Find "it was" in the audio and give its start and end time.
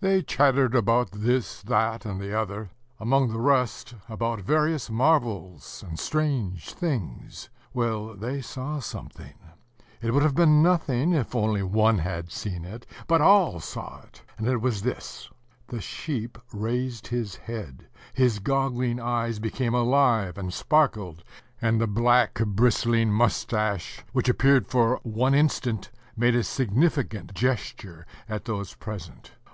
14.48-14.80